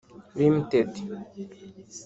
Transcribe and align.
Ltd 0.53 0.95